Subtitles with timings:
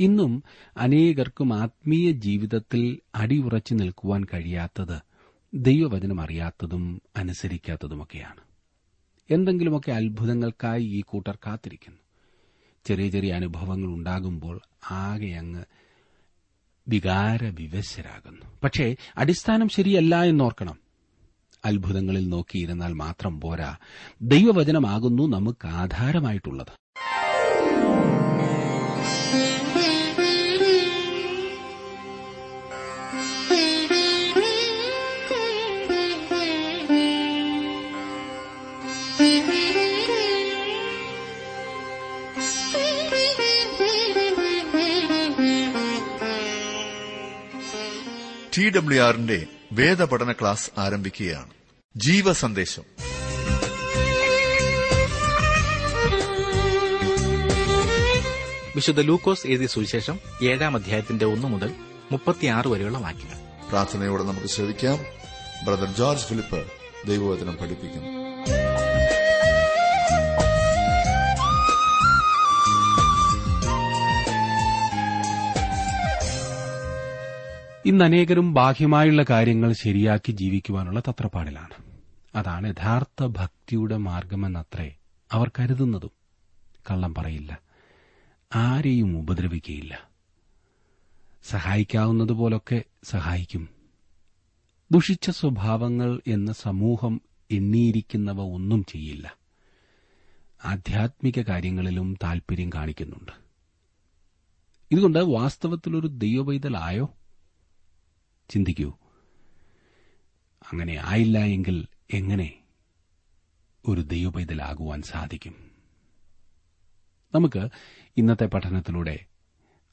[0.00, 0.42] ഇന്നും
[0.76, 5.00] അനേകർക്കും ആത്മീയ ജീവിതത്തിൽ അടിയുറച്ചു നിൽക്കുവാൻ കഴിയാത്തത്
[5.54, 8.40] ദൈവവചനം അറിയാത്തതും അനുസരിക്കാത്തതുമൊക്കെയാണ്.
[9.30, 11.98] എന്തെങ്കിലുമൊക്കെ അത്ഭുതങ്ങൾക്കായി ഈ കൂട്ടർ കാത്തിരിക്കുന്നു.
[12.84, 15.64] ചെറിയ ചെറിയ അനുഭവങ്ങൾ ഉണ്ടാകുമ്പോൾ ആകെ അങ്ങ്
[16.88, 18.58] വികാരവിവശരാകുന്നു.
[18.64, 20.78] പക്ഷേ അടിസ്ഥാനം ശരിയല്ല എന്നോർക്കണം.
[21.64, 23.76] അത്ഭുതങ്ങളിൽ നോക്കിയിരുന്നാൽ മാത്രം പോരാ.
[24.22, 26.85] ദൈവവചനമാകുന്നു നമുക്ക് ആധാരമായിട്ടുള്ളത്.
[48.58, 51.50] ടി ഡബ്ല്യു ആറിന്റെ വേദപഠന ക്ലാസ് ആരംഭിക്കുകയാണ്.
[51.96, 52.82] ജീവ സന്ദേശം
[58.76, 61.74] വിശുദ്ധ ലൂക്കോസ് എഴുതിയ സുവിശേഷം ഏഴാം അധ്യായത്തിന്റെ ഒന്ന് മുതൽ
[62.12, 63.68] മുപ്പത്തിയാറ് വരെയുള്ള വാക്യങ്ങൾ.
[63.68, 64.98] പ്രാർത്ഥനയോടെ നമുക്ക് ശ്രവിക്കാം.
[65.66, 66.66] ബ്രദർ ജോർജ് ഫിലിപ്പ്
[67.06, 68.25] ദൈവവചനം പഠിപ്പിക്കുന്നു.
[77.86, 82.00] ഇന്ന് അനേകരും ബാഹ്യമായുള്ള കാര്യങ്ങൾ ശരിയാക്കി ജീവിക്കുവാനുള്ള തത്രപ്പാടിലാണ്.
[82.34, 84.96] അതാണ് യഥാർത്ഥ ഭക്തിയുടെ മാർഗമെന്നത്രേ
[85.32, 86.10] അവർ കരുതുന്നതും.
[86.90, 87.60] കള്ളം പറയില്ല.
[88.54, 90.10] ആരെയും ഉപദ്രവിക്കുകയില്ല
[91.42, 93.68] സഹായിക്കാവുന്നതുപോലൊക്കെ സഹായിക്കും.
[94.90, 99.36] ദുഷിച്ച സ്വഭാവങ്ങൾ എന്ന സമൂഹം എണ്ണിയിരിക്കുന്നവ ഒന്നും ചെയ്യില്ല.
[100.64, 103.32] ആധ്യാത്മിക കാര്യങ്ങളിലും താൽപര്യം കാണിക്കുന്നുണ്ട്.
[104.90, 107.15] ഇതുകൊണ്ട് വാസ്തവത്തിലൊരു ദൈവപൈതലായോ?
[108.48, 108.88] ചിന്തിക്കൂ.
[110.72, 112.64] അങ്ങനെ ആയില്ല എങ്കിൽ എങ്ങനെ
[113.88, 115.70] ഒരു ദൈവപൈതലാകുവാൻ സാധിക്കും?
[117.34, 117.68] നമുക്ക്
[118.16, 119.26] ഇന്നത്തെ പഠനത്തിലൂടെ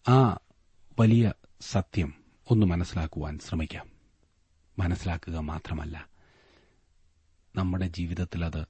[0.08, 0.40] ആ
[1.00, 2.14] വലിയ സത്യം
[2.50, 3.90] ഒന്ന് മനസ്സിലാക്കുവാൻ ശ്രമിക്കാം.
[4.80, 6.08] മനസ്സിലാക്കുക മാത്രമല്ല
[7.56, 8.66] നമ്മുടെ ജീവിതത്തിൽ അത്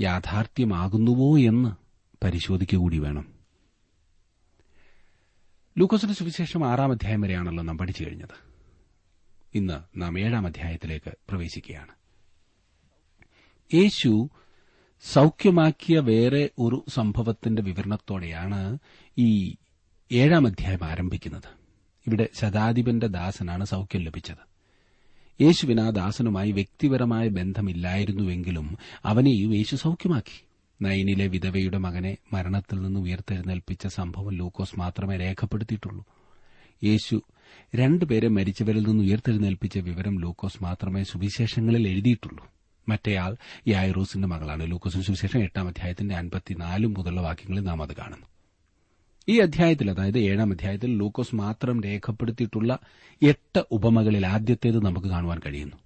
[0.00, 1.68] യാഥാർത്ഥ്യമാകുന്നുവോ എന്ന്
[2.24, 3.38] പരിശോധിക്കുക കൂടി വേണം.
[5.78, 8.47] ലൂക്കോസിന്റെ സുവിശേഷം ആറാം അധ്യായം വരെയാണല്ലോ നാം പഠിച്ചു കഴിഞ്ഞത്.
[9.54, 11.98] ഇന്ന് നാം ഏഴാം അധ്യായത്തിലേക്ക് പ്രവേശിക്കുകയാണ്.
[13.74, 14.28] യേശു
[15.12, 18.78] സൌഖ്യമാക്കിയ വേറെ ഒരു സംഭവത്തിന്റെ വിവരണത്തോടെയാണ്
[19.18, 19.54] ഈ
[20.12, 21.58] ഏഴാം അധ്യായം ആരംഭിക്കുന്നത്.
[22.06, 24.48] ഇവിടെ ശതാധിപന്റെ ദാസനാണ് സൌഖ്യം ലഭിച്ചത്.
[25.42, 30.44] യേശുവിന് ആ ദാസനുമായി വ്യക്തിപരമായ ബന്ധമില്ലായിരുന്നുവെങ്കിലും അവനെയും യേശു സൌഖ്യമാക്കി.
[30.82, 36.04] നൈനിലെ വിധവയുടെ മകനെ മരണത്തിൽ നിന്ന് ഉയർത്തെഴുന്നേൽപ്പിച്ച സംഭവം ലൂക്കോസ് മാത്രമേ രേഖപ്പെടുത്തിയിട്ടുള്ളൂ.
[36.84, 37.22] യേശു
[37.74, 42.46] രണ്ടുപേരെ മരിച്ചവരിൽ നിന്ന് ഉയർത്തെഴുന്നേൽപ്പിച്ച വിവരം ലൂക്കോസ് മാത്രമേ സുവിശേഷങ്ങളിൽ എഴുതിയിട്ടുള്ളൂ.
[42.88, 43.36] മറ്റേയാൾ
[43.68, 44.70] യായറൂസിന്റെ മകളാണ്.
[44.70, 48.26] ലൂക്കോസിന് സുവിശേഷം എട്ടാം അധ്യായത്തിന്റെ അൻപത്തിനാല് മുതലുള്ള വാക്യങ്ങളിൽ നാം അത് കാണുന്നു.
[49.28, 52.78] ഈ അധ്യായത്തിൽ അതായത് ഏഴാം അധ്യായത്തിൽ ലൂക്കോസ് മാത്രം രേഖപ്പെടുത്തിയിട്ടുള്ള
[53.22, 55.76] എട്ട് ഉപമകളിൽ ആദ്യത്തേത് നമുക്ക് കാണുവാൻ കഴിയുന്നു.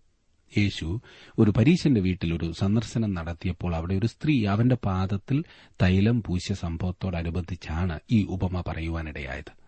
[0.58, 1.00] യേശു
[1.38, 5.44] ഒരു പരീശന്റെ വീട്ടിൽ ഒരു സന്ദർശനം നടത്തിയപ്പോൾ അവിടെ ഒരു സ്ത്രീ അവന്റെ പാദത്തിൽ
[5.82, 9.61] തൈലം പൂശിയ സംഭവത്തോടനുബന്ധിച്ചാണ് ഈ ഉപമ പറയുവാനിടയായത്.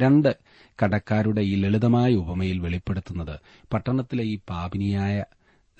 [0.00, 0.36] രണ്ട്
[0.82, 3.38] കടക്കാരുടെ ഈ ലളിതമായ ഉപമയിൽ വെളിപ്പെടുത്തുന്നത്
[3.72, 5.24] പട്ടണത്തിലെ ഈ പാപിനിയായ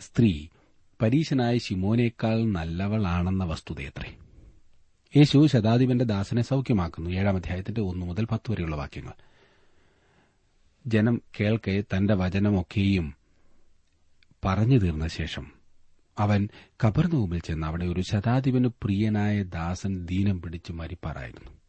[0.01, 0.47] സ്ത്രീ
[1.03, 4.15] പരീശനായ ശിമോനേക്കാൾ നല്ലവളാണെന്ന വസ്തുതയത്രേ.
[5.17, 7.11] യേശു ശതാധിപന്റെ ദാസനെ സൌഖ്യമാക്കുന്നു.
[7.11, 9.13] ഏഴാം അധ്യായത്തിന്റെ ഒന്നു മുതൽ പത്ത് വരെയുള്ള വാക്യങ്ങൾ.
[10.87, 13.15] ജനം കേൾക്കെ തന്റെ വചനമൊക്കെയും
[14.45, 15.53] പറഞ്ഞു തീർന്ന ശേഷം
[16.19, 16.49] അവൻ
[16.85, 21.60] കബർനൂമിൽ ചെന്ന് അവിടെ ഒരു ശതാധിപന് പ്രിയനായ ദാസൻ ദീനം പിടിച്ചു മരിപ്പാറായിരുന്നു.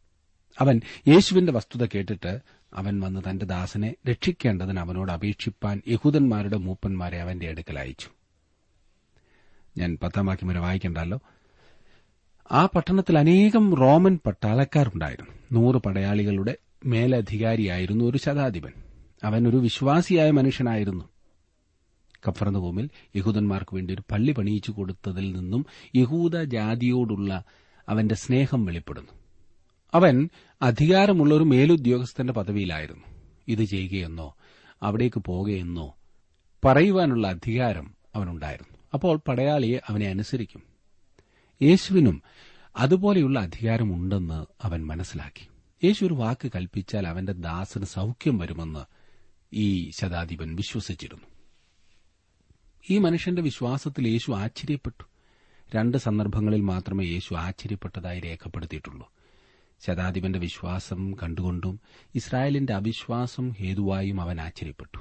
[0.60, 2.40] അവൻ യേശുവിന്റെ വസ്തുത കേട്ടിട്ട്
[2.74, 8.08] അവൻ വന്ന് തന്റെ ദാസനെ രക്ഷിക്കേണ്ടതിന് അവനോട് അപേക്ഷിപ്പാൻ യഹൂദന്മാരുടെ മൂപ്പന്മാരെ അവന്റെ അടുക്കൽ അയച്ചു.
[9.78, 11.20] ഞാൻ പത്താം വാക്യം വരെ വായിക്കണ്ടല്ലോ.
[12.52, 15.60] ആ പട്ടണത്തിൽ അനേകം റോമൻ പട്ടാളക്കാരുണ്ടായിരുന്നു.
[15.60, 18.72] നൂറ് പടയാളികളുടെ മേലധികാരിയായിരുന്നു ഒരു ശതാധിപൻ.
[19.24, 21.04] അവൻ ഒരു വിശ്വാസിയായ മനുഷ്യനായിരുന്നു.
[22.28, 27.44] കഫർന്നഭൂമിൽ യഹൂദന്മാർക്ക് വേണ്ടി ഒരു പള്ളി പണിയിച്ചു കൊടുത്തതിൽ നിന്നും യഹൂദ ജാതിയോടുള്ള
[27.88, 29.21] അവന്റെ സ്നേഹം വെളിപ്പെടുന്നു.
[29.94, 30.28] അവൻ
[30.62, 33.04] അധികാരമുള്ള ഒരു മേലുദ്യോഗസ്ഥന്റെ പദവിയിലായിരുന്നു.
[33.48, 34.36] ഇത് ചെയ്യുകയെന്നോ
[34.82, 35.96] അവിടേക്ക് പോകുകയെന്നോ
[36.64, 38.78] പറയുവാനുള്ള അധികാരം അവനുണ്ടായിരുന്നു.
[38.94, 40.62] അപ്പോൾ പടയാളിയെ അവനെ അനുസരിക്കും.
[41.62, 42.22] യേശുവിനും
[42.76, 45.48] അതുപോലെയുള്ള അധികാരമുണ്ടെന്ന് അവൻ മനസ്സിലാക്കി.
[45.84, 48.84] യേശു ഒരു വാക്ക് കൽപ്പിച്ചാൽ അവന്റെ ദാസന് സൌഖ്യം വരുമെന്ന്
[49.52, 51.26] ഈ ശതാധിപൻ വിശ്വസിച്ചിരുന്നു.
[52.90, 55.04] ഈ മനുഷ്യന്റെ വിശ്വാസത്തിൽ യേശു ആശ്ചര്യപ്പെട്ടു.
[55.76, 59.12] രണ്ട് സന്ദർഭങ്ങളിൽ മാത്രമേ യേശു ആശ്ചര്യപ്പെട്ടതായി രേഖപ്പെടുത്തിയിട്ടുള്ളൂ.
[59.86, 61.80] ശതാധിപന്റെ വിശ്വാസം കണ്ടുകൊണ്ടും
[62.14, 64.98] ഇസ്രായേലിന്റെ അവിശ്വാസം ഹേതുവായും അവൻ ആശ്ചര്യപ്പെട്ടു.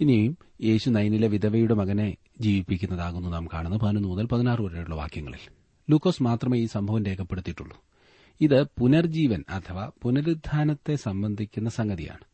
[0.00, 5.50] ഇനിയും യേശു നൈനിലെ വിധവയുടെ മകനെ ജീവിപ്പിക്കുന്നതാകുന്നു നാം കാണുന്നത് പതിനൊന്ന് മുതൽ പതിനാറ് വരെയുള്ള വാക്യങ്ങളിൽ.
[5.90, 7.84] ലൂക്കോസ് മാത്രമേ ഈ സംഭവം രേഖപ്പെടുത്തിയിട്ടുള്ളൂ.
[8.40, 12.24] ഇത് പുനർജീവൻ അഥവാ പുനരുദ്ധാനത്തെ സംബന്ധിക്കുന്ന സംഗതിയാണ്.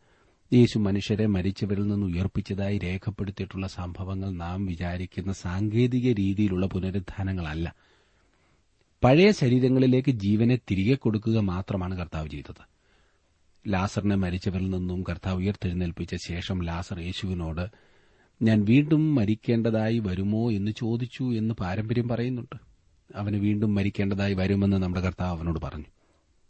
[0.53, 7.75] യേശു മനുഷ്യരെ മരിച്ചവരിൽ നിന്ന് ഉയർപ്പിച്ചതായി രേഖപ്പെടുത്തിയിട്ടുള്ള സംഭവങ്ങൾ നാം വിചാരിക്കുന്ന സാങ്കേതിക രീതിയിലുള്ള പുനരുത്ഥാനങ്ങളല്ല.
[9.05, 12.71] പഴയ ശരീരങ്ങളിലേക്ക് ജീവനെ തിരികെ കൊടുക്കുക മാത്രമാണ് കർത്താവ് ചെയ്തത്.
[13.69, 17.67] ലാസറിനെ മരിച്ചവരിൽ നിന്നും കർത്താവ് ഉയർത്തെഴുന്നേൽപ്പിച്ച ശേഷം ലാസർ യേശുവിനോട്
[18.43, 22.57] ഞാൻ വീണ്ടും മരിക്കേണ്ടതായി വരുമോ എന്ന് ചോദിച്ചു എന്ന് പാരമ്പര്യം പറയുന്നുണ്ട്.
[23.15, 25.85] അവന് വീണ്ടും മരിക്കേണ്ടതായി വരുമെന്ന് നമ്മുടെ കർത്താവ് അവനോട് പറഞ്ഞു.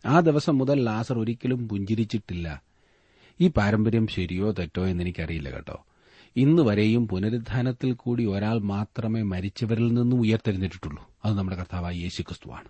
[0.07, 2.63] ആ ദിവസം മുതൽ ലാസർ ഒരിക്കലും പുഞ്ചിരിച്ചിട്ടില്ല.
[3.41, 5.87] ഈ പാരമ്പര്യം ശരിയോ തെറ്റോ എന്നെനിക്കറിയില്ല കേട്ടോ.
[6.37, 11.10] ഇന്നുവരെയും പുനരുദ്ധാനത്തിൽ കൂടി ഒരാൾ മാത്രമേ മരിച്ചവരിൽ നിന്നും ഉയർത്തെഴുന്നേറ്റിട്ടുള്ളൂ.
[11.25, 12.69] അത് നമ്മുടെ കർത്താവായ യേശു ക്രിസ്തുവാണ്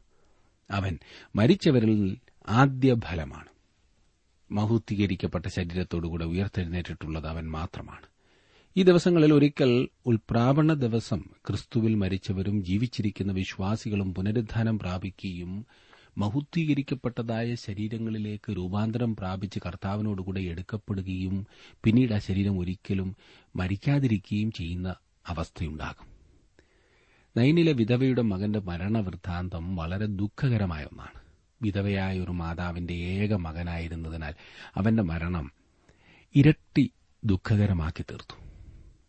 [0.70, 0.99] അവൻ
[1.37, 2.17] മരിച്ചവരിൽ
[2.49, 3.49] ആദ്യ ഫലമാണ്.
[4.50, 8.06] മഹൂത്തീകരിക്കപ്പെട്ട ശരീരത്തോടുകൂടെ ഉയർത്തെഴുന്നേറ്റിട്ടുള്ളത് അവൻ മാത്രമാണ്.
[8.76, 15.67] ഈ ദിവസങ്ങളിൽ ഒരിക്കൽ ഉൽപ്രാവണ ദിവസം ക്രിസ്തുവിൽ മരിച്ചവരും ജീവിച്ചിരിക്കുന്ന വിശ്വാസികളും പുനരുദ്ധാനം പ്രാപിക്കുകയും
[16.19, 21.46] മഹുദ്ധീകരിക്കപ്പെട്ടതായ ശരീരങ്ങളിലേക്ക് രൂപാന്തരം പ്രാപിച്ച് കർത്താവിനോടുകൂടെ എടുക്കപ്പെടുകയും
[21.85, 23.17] പിന്നീട് ആ ശരീരം ഒരിക്കലും
[23.56, 24.94] മരിക്കാതിരിക്കുകയും ചെയ്യുന്ന
[25.26, 26.09] അവസ്ഥയുണ്ടാകും.
[27.37, 31.21] നൈനിലെ വിധവയുടെ മകന്റെ മരണവൃത്താന്തം വളരെ ദുഃഖകരമായ ഒന്നാണ്.
[31.62, 34.35] വിധവയായ ഒരു മാതാവിന്റെ ഏക മകനായിരുന്നതിനാൽ
[34.75, 35.53] അവന്റെ മരണം
[36.35, 36.91] ഇരട്ടി
[37.25, 38.37] ദുഃഖകരമാക്കി തീർത്തു.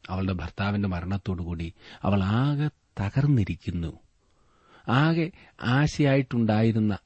[0.09, 1.73] അവളുടെ ഭർത്താവിന്റെ മരണത്തോടുകൂടി
[2.03, 2.67] അവൾ ആകെ
[2.99, 3.99] തകർന്നിരിക്കുന്നു.
[4.87, 5.31] ആകെ
[5.61, 6.97] ആശയായിട്ടുണ്ടായിരുന്ന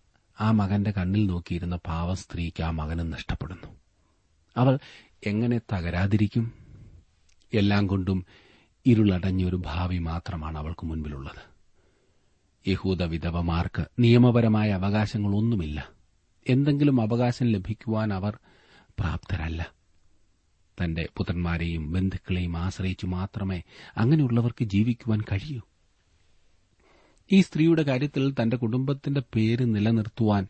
[0.42, 3.68] ആ മകന്റെ കണ്ണിൽ നോക്കിയിരുന്ന പാവ സ്ത്രീക്ക് ആ മകനും നഷ്ടപ്പെടുന്നു.
[4.58, 4.80] അവൾ
[5.26, 6.54] എങ്ങനെ തകരാതിരിക്കും?
[7.54, 8.26] എല്ലാം കൊണ്ടും
[8.86, 11.56] ഇരുളടഞ്ഞൊരു ഭാവി മാത്രമാണ് അവൾക്ക് മുൻപിലുള്ളത്.
[12.70, 15.90] യഹൂദ വിധവമാർക്ക് നിയമപരമായ അവകാശങ്ങളൊന്നുമില്ല.
[16.50, 18.40] എന്തെങ്കിലും അവകാശം ലഭിക്കുവാൻ അവർ
[19.00, 19.72] പ്രാപ്തരല്ല.
[20.84, 23.62] തന്റെ പുത്രന്മാരെയും ബന്ധുക്കളെയും ആശ്രയിച്ചു മാത്രമേ
[23.98, 25.62] അങ്ങനെയുള്ളവർക്ക് ജീവിക്കുവാൻ കഴിയൂ.
[27.32, 30.48] ഈ സ്ത്രീയുടെ കാര്യത്തിൽ തന്റെ കുടുംബത്തിന്റെ പേര് നിലനിർത്തുവാൻ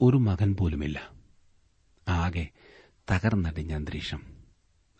[0.00, 1.10] ഒരു മകൻ പോലുമില്ല.
[2.08, 2.48] ആകെ
[3.10, 4.22] തകർന്നടിഞ്ഞ അന്തരീക്ഷം.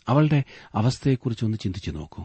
[0.08, 2.24] അവളുടെ അവസ്ഥയെക്കുറിച്ചൊന്ന് ചിന്തിച്ചു നോക്കൂ.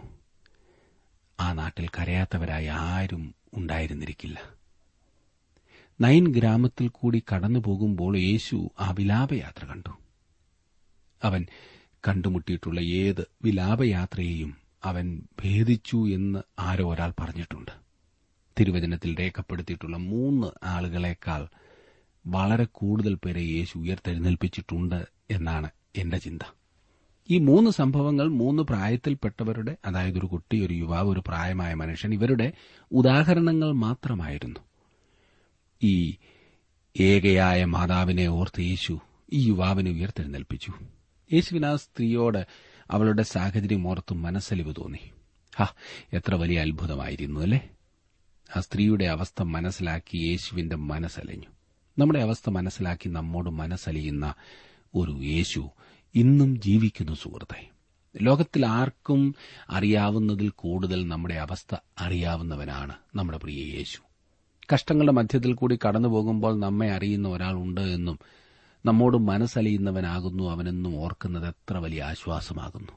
[1.39, 4.39] ആ നാട്ടിൽ കരയാത്തവരായി ആരും ഉണ്ടായിരുന്നിരിക്കില്ല.
[6.01, 9.89] നയൻ ഗ്രാമത്തിൽ കൂടി കടന്നു പോകുമ്പോൾ യേശു ആ വിലാപയാത്ര കണ്ടു.
[11.23, 11.45] അവൻ
[12.07, 17.71] കണ്ടുമുട്ടിയിട്ടുള്ള ഏത് വിലാപയാത്രയെയും അവൻ ഭേദിച്ചു എന്ന് ആരോ ഒരാൾ പറഞ്ഞിട്ടുണ്ട്.
[18.59, 21.47] തിരുവചനത്തിൽ രേഖപ്പെടുത്തിയിട്ടുള്ള മൂന്ന് ആളുകളെക്കാൾ
[22.27, 26.41] വളരെ കൂടുതൽ പേരെ യേശു ഉയർത്തെഴുന്നേൽപ്പിച്ചിട്ടുണ്ട് എന്നാണ് എന്റെ ചിന്ത.
[27.29, 32.51] ഈ മൂന്ന് സംഭവങ്ങൾ മൂന്ന് പ്രായത്തിൽപ്പെട്ടവരുടെ അതായത് ഒരു കുട്ടി ഒരു യുവാവ് ഒരു പ്രായമായ മനുഷ്യൻ ഇവരുടെ
[32.91, 34.59] ഉദാഹരണങ്ങൾ മാത്രമായിരുന്നു.
[35.83, 36.15] ഈ
[36.99, 38.99] ഏകയായ മാതാവിനെ ഓർത്ത് യേശു
[39.33, 40.73] ഈ യുവാവിനെ ഉയർത്തെഴുന്നേൽപ്പിച്ചു.
[41.33, 42.47] യേശുവിന് ആ സ്ത്രീയോട്
[42.91, 45.11] അവളുടെ സാഹചര്യം ഓർത്ത് മനസ്സലിവ് തോന്നി.
[45.57, 45.67] ഹാ
[46.13, 47.69] എത്ര വലിയ അത്ഭുതമായിരുന്നു അല്ലേ?
[48.55, 51.47] ആ സ്ത്രീയുടെ അവസ്ഥ മനസ്സിലാക്കി യേശുവിന്റെ മനസ്സലിഞ്ഞു.
[51.99, 54.33] നമ്മുടെ അവസ്ഥ മനസ്സിലാക്കി നമ്മോട് മനസ്സലിയുന്ന
[54.95, 55.69] ഒരു യേശു
[56.15, 57.69] ഇന്നും ജീവിക്കുന്നു സുഹൃത്തെ.
[58.21, 59.35] ലോകത്തിൽ ആർക്കും
[59.69, 63.99] അറിയാവുന്നതിൽ കൂടുതൽ നമ്മുടെ അവസ്ഥ അറിയാവുന്നവനാണ് നമ്മുടെ പ്രിയ യേശു.
[64.73, 68.19] കഷ്ടങ്ങളുടെ മധ്യത്തിൽ കൂടി കടന്നു പോകുമ്പോൾ നമ്മെ അറിയുന്ന ഒരാളുണ്ട് എന്നും
[68.85, 72.91] നമ്മോട് മനസ്സലിയുന്നവനാകുന്നു അവനെന്നും ഓർക്കുന്നത് എത്ര വലിയ ആശ്വാസമാകുന്നു.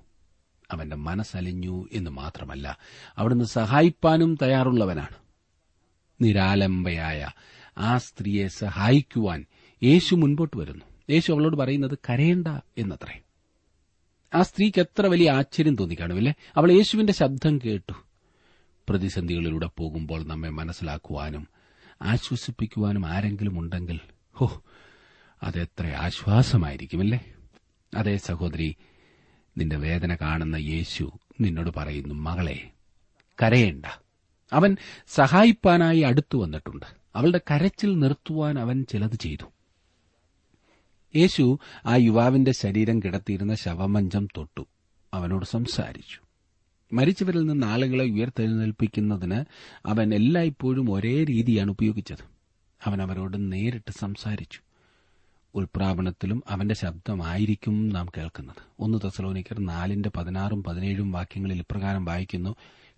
[0.71, 2.79] അവന്റെ മനസ്സലിഞ്ഞു എന്ന് മാത്രമല്ല
[3.17, 5.17] അവിടുന്ന് സഹായിപ്പാനും തയ്യാറുള്ളവനാണ്.
[6.21, 7.29] നിരാലംബയായ
[7.79, 9.45] ആ സ്ത്രീയെ സഹായിക്കുവാൻ
[9.83, 10.92] യേശു മുൻപോട്ട് വരുന്നു.
[11.13, 13.21] യേശു അവളോട് പറയുന്നത് കരയേണ്ട എന്നത്രേ.
[14.35, 16.35] ആ സ്ത്രീക്ക് എത്ര വലിയ ആശ്ചര്യം തോന്നി കാണുമല്ലേ?
[16.57, 17.93] അവൾ യേശുവിന്റെ ശബ്ദം കേട്ടു.
[18.89, 21.49] പ്രതിസന്ധികളിലൂടെ പോകുമ്പോൾ നമ്മെ മനസ്സിലാക്കുവാനും
[22.03, 24.01] ആശ്വസിപ്പിക്കുവാനും ആരെങ്കിലും ഉണ്ടെങ്കിൽ
[24.33, 24.63] ഹോ
[25.43, 27.35] അതെത്ര ആശ്വാസമായിരിക്കുമല്ലേ?
[27.97, 28.77] അതേ സഹോദരി
[29.59, 32.71] നിന്റെ വേദന കാണുന്ന യേശു നിന്നോട് പറയുന്നു മകളെ
[33.43, 33.87] കരയേണ്ട.
[34.53, 34.77] അവൻ
[35.07, 36.87] സഹായിപ്പാനായി അടുത്തു വന്നിട്ടുണ്ട്.
[37.17, 39.45] അവളുടെ കരച്ചിൽ നിർത്തുവാൻ അവൻ ചിലത് ചെയ്തു.
[41.17, 44.67] യേശു ആ യുവാവിന്റെ ശരീരം കിടത്തിയിരുന്ന ശവമഞ്ചം തൊട്ടു.
[45.15, 46.21] അവനോട് സംസാരിച്ചു.
[46.95, 49.45] മരിച്ചവരിൽ നിന്ന് ആളുകളെ ഉയർത്തെഴുന്നേൽപ്പിക്കുന്നതിന്
[49.87, 52.25] അവൻ എല്ലായ്പ്പോഴും ഒരേ രീതിയാണ് ഉപയോഗിച്ചത്.
[52.85, 54.61] അവൻ അവരോട് നേരിട്ട് സംസാരിച്ചു.
[55.55, 58.63] ഉൾപ്രാവണത്തിലും അവന്റെ ശബ്ദമായിരിക്കും നാം കേൾക്കുന്നത്.
[58.79, 62.57] ഒന്ന് തസലോനിക്കർ നാലിന്റെ പതിനാറും പതിനേഴും വാക്യങ്ങളിൽ ഇപ്രകാരം വായിക്കുന്നു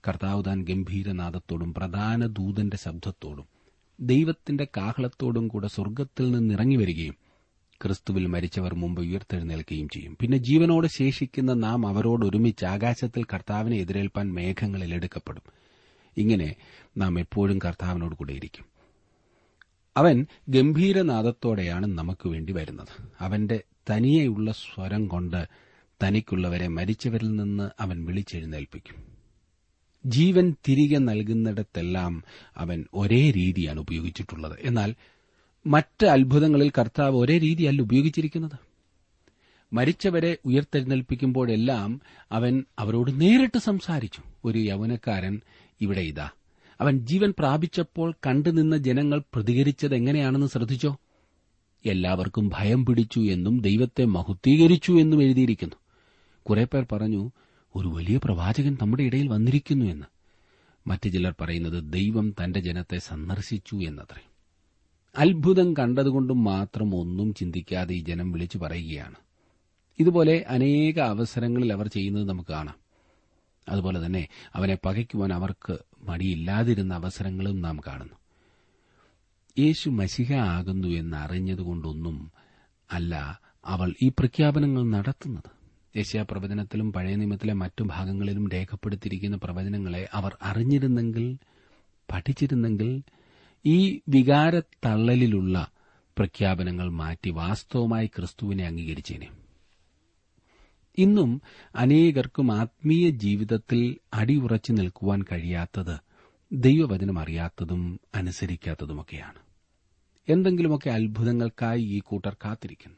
[0.09, 3.45] കർത്താവ് താൻ ഗംഭീരനാദത്തോടും പ്രധാന ദൂതന്റെ ശബ്ദത്തോടും
[4.01, 7.15] ദൈവത്തിന്റെ കാഹളത്തോടും കൂടെ സ്വർഗത്തിൽ നിന്നിറങ്ങി വരികയും
[7.83, 10.17] ക്രിസ്തുവിൽ മരിച്ചവർ മുമ്പ് ഉയർത്തെഴുന്നേൽക്കുകയും ചെയ്യും.
[10.21, 15.43] പിന്നെ ജീവനോട് ശേഷിക്കുന്ന നാം അവരോട് ഒരുമിച്ച് ആകാശത്തിൽ കർത്താവിനെ എതിരേൽപ്പാൻ മേഘങ്ങളിൽ എടുക്കപ്പെടും.
[16.17, 16.55] ഇങ്ങനെ
[16.97, 18.75] നാം എപ്പോഴും കർത്താവിനോട് കൂടെയിരിക്കും
[19.97, 23.09] അവൻ ഗംഭീരനാദത്തോടെയാണ് നമുക്ക് വേണ്ടി വരുന്നത്.
[23.21, 25.49] അവന്റെ തനിയെയുള്ള സ്വരം കൊണ്ട്
[26.03, 29.15] തനിക്കുള്ളവരെ മരിച്ചവരിൽ നിന്ന് അവൻ വിളിച്ചെഴുന്നേൽപ്പിക്കും.
[30.07, 32.23] ജീവൻ തിരികെ നൽകുന്നിടത്തെല്ലാം
[32.57, 34.59] അവൻ ഒരേ രീതിയാണ് ഉപയോഗിച്ചിട്ടുള്ളത്.
[34.63, 34.95] എന്നാൽ
[35.67, 38.59] മറ്റ് അത്ഭുതങ്ങളിൽ കർത്താവ് ഒരേ രീതിയല്ല ഉപയോഗിച്ചിരിക്കുന്നത്.
[39.73, 42.01] മരിച്ചവരെ ഉയർത്തെഴുന്നേൽപ്പിക്കുമ്പോഴെല്ലാം
[42.33, 44.23] അവൻ അവരോട് നേരിട്ട് സംസാരിച്ചു.
[44.45, 45.41] ഒരു യൗവനക്കാരൻ
[45.81, 46.31] ഇവിടെ ഇതാ.
[46.81, 50.97] അവൻ ജീവൻ പ്രാപിച്ചപ്പോൾ കണ്ടുനിന്ന ജനങ്ങൾ പ്രതികരിച്ചത് എങ്ങനെയാണെന്ന് ശ്രദ്ധിച്ചോ?
[51.87, 55.77] എല്ലാവർക്കും ഭയം പിടിച്ചു എന്നും ദൈവത്തെ മഹുദ്ധീകരിച്ചു എന്നും എഴുതിയിരിക്കുന്നു.
[56.43, 57.31] കുറെ പേർ പറഞ്ഞു
[57.77, 60.07] ഒരു വലിയ പ്രവാചകൻ നമ്മുടെ ഇടയിൽ വന്നിരിക്കുന്നു എന്ന്.
[60.87, 64.34] മറ്റു ചിലർ പറയുന്നത് ദൈവം തന്റെ ജനത്തെ സന്ദർശിച്ചു എന്നത്രേ.
[65.17, 69.15] അത്ഭുതം കണ്ടതുകൊണ്ടും മാത്രം ഒന്നും ചിന്തിക്കാതെ ഈ ജനം വിളിച്ചു പറയുകയാണ്.
[69.99, 72.75] ഇതുപോലെ അനേക അവസരങ്ങളിൽ അവർ ചെയ്യുന്നത് നമുക്ക് കാണാം.
[73.69, 78.15] അതുപോലെ തന്നെ അവനെ പകയ്ക്കുവാൻ അവർക്ക് മടിയില്ലാതിരുന്ന അവസരങ്ങളും നാം കാണുന്നു.
[79.59, 82.33] യേശു മസിഹ ആകുന്നു എന്നറിഞ്ഞതുകൊണ്ടൊന്നും
[82.93, 85.55] അല്ല അവൾ ഈ പ്രഖ്യാപനങ്ങൾ നടത്തുന്നത്.
[85.99, 91.39] യശയാപ്രവചനത്തിലും പഴയ നിയമത്തിലെ മറ്റു ഭാഗങ്ങളിലും രേഖപ്പെടുത്തിയിരിക്കുന്ന പ്രവചനങ്ങളെ അവർ അറിഞ്ഞിരുന്നെങ്കിൽ
[92.13, 93.03] പഠിച്ചിരുന്നെങ്കിൽ
[93.67, 95.69] ഈ വികാരത്തള്ളലിലുള്ള
[96.19, 99.29] പ്രഖ്യാപനങ്ങൾ മാറ്റി വാസ്തവമായി ക്രിസ്തുവിനെ അംഗീകരിച്ചേനെ.
[100.99, 101.43] ഇന്നും
[101.77, 105.99] അനേകർക്കും ആത്മീയ ജീവിതത്തിൽ അടിയുറച്ചു നിൽക്കുവാൻ കഴിയാത്തത്
[106.53, 109.39] ദൈവവചനം അറിയാത്തതും അനുസരിക്കാത്തതുമൊക്കെയാണ്.
[110.29, 112.97] എന്തെങ്കിലുമൊക്കെ അത്ഭുതങ്ങൾക്കായി ഈ കൂട്ടർ കാത്തിരിക്കുന്നു.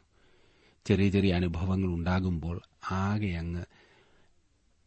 [0.87, 3.65] ചെറിയ ചെറിയ അനുഭവങ്ങൾ ഉണ്ടാകുമ്പോൾ ആകെ അങ്ങ്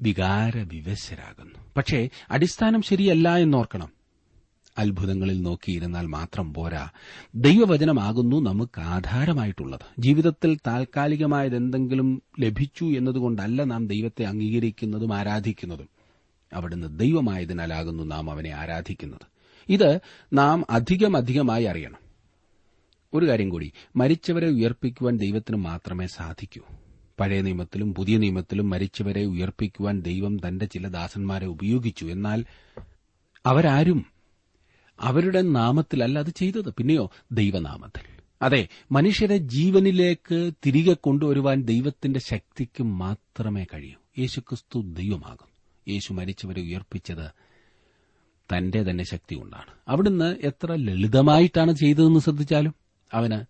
[0.01, 1.59] വികാരവിവശരാകുന്നു.
[1.77, 3.98] പക്ഷേ അടിസ്ഥാനം ശരിയല്ല എന്നോർക്കണം.
[4.79, 6.89] അത്ഭുതങ്ങളിൽ നോക്കിയിരുന്നാൽ മാത്രം പോരാ.
[7.35, 9.79] ദൈവവചനമാകുന്നു നമുക്ക് ആധാരമായിട്ടുള്ളത്.
[9.99, 15.89] ജീവിതത്തിൽ താൽക്കാലികമായതെന്തെങ്കിലും ലഭിച്ചു എന്നതുകൊണ്ടല്ല നാം ദൈവത്തെ അംഗീകരിക്കുന്നതും ആരാധിക്കുന്നതും.
[16.53, 19.25] അവിടുന്ന് ദൈവമായതിനാലാകുന്നു നാം അവനെ ആരാധിക്കുന്നത്.
[19.69, 19.99] ഇത്
[20.33, 22.09] നാം അധികം അധികമായി അറിയണം.
[23.13, 26.61] ഒരു കാര്യം കൂടി മരിച്ചവരെ ഉയർപ്പിക്കുവാൻ ദൈവത്തിന് മാത്രമേ സാധിക്കൂ.
[27.19, 32.05] പഴയ നിയമത്തിലും പുതിയ നിയമത്തിലും മരിച്ചവരെ ഉയർപ്പിക്കുവാൻ ദൈവം തന്റെ ചില ദാസന്മാരെ ഉപയോഗിച്ചു.
[32.05, 32.45] എന്നാൽ
[33.45, 34.05] അവരാരും
[34.99, 36.69] അവരുടെ നാമത്തിലല്ല അത് ചെയ്തത്.
[36.69, 38.19] പിന്നെയോ ദൈവനാമത്തിൽ.
[38.41, 43.95] അതെ മനുഷ്യരെ ജീവനിലേക്ക് തിരികെ കൊണ്ടുവരുവാൻ ദൈവത്തിന്റെ ശക്തിക്ക് മാത്രമേ കഴിയൂ.
[44.19, 45.49] യേശുക്രിസ്തു ദൈവമാകും
[45.87, 47.31] യേശു മരിച്ചവരെ ഉയർപ്പിച്ചത്
[48.53, 49.73] തന്റെ തന്നെ ശക്തി കൊണ്ടാണ്.
[49.87, 52.75] അവിടുന്ന് എത്ര ലളിതമായിട്ടാണ് ചെയ്തതെന്ന് ശ്രദ്ധിച്ചാലും
[53.13, 53.45] അവന്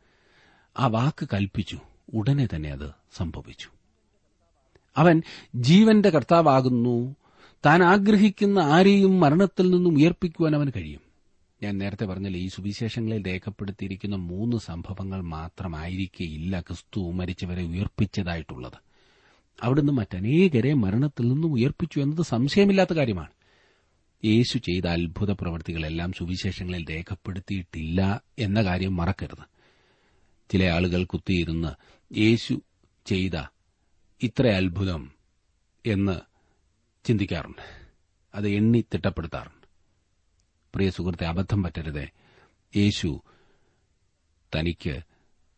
[0.79, 1.79] ആ വാക്ക് കൽപ്പിച്ചു.
[2.13, 3.69] ഉടനെ തന്നെ അത് സംഭവിച്ചു.
[4.97, 5.23] അവൻ
[5.55, 7.15] ജീവന്റെ കർത്താവാകുന്നു.
[7.65, 11.08] താൻ ആഗ്രഹിക്കുന്ന ആരെയും മരണത്തിൽ നിന്നും ഉയർപ്പിക്കുവാൻ അവന് കഴിയും.
[11.63, 18.89] ഞാൻ നേരത്തെ പറഞ്ഞില്ല ഈ സുവിശേഷങ്ങളിൽ രേഖപ്പെടുത്തിയിരിക്കുന്ന മൂന്ന് സംഭവങ്ങൾ മാത്രമായിരിക്കേയില്ല ക്രിസ്തു മരിച്ചവരെ ഉയർപ്പിച്ചതായിട്ടുള്ളത്.
[19.63, 23.29] അവിടുന്ന് മറ്റനേകരെ മരണത്തിൽ നിന്നും ഉയർപ്പിച്ചു എന്നത് സംശയമില്ലാത്ത കാര്യമാണ്.
[24.25, 29.45] യേശു ചെയ്ത അത്ഭുത പ്രവൃത്തികളെല്ലാം സുവിശേഷങ്ങളിൽ രേഖപ്പെടുത്തിയിട്ടില്ല എന്ന കാര്യം മറക്കരുത്.
[30.51, 31.69] ചില ആളുകൾ കുത്തിയിരുന്ന്
[32.17, 32.61] യേശു
[33.05, 33.47] ചെയ്ത
[34.23, 35.11] ഇത്ര അത്ഭുതം
[35.85, 36.19] എന്ന്
[37.07, 37.89] ചിന്തിക്കാറുണ്ട്.
[38.35, 39.58] അത് എണ്ണി തിട്ടപ്പെടുത്താറുണ്ട്.
[40.75, 42.09] പ്രിയ സുഹൃത്തെ അബദ്ധം പറ്റരുത്.
[42.77, 43.21] യേശു
[44.55, 45.01] തനിക്ക്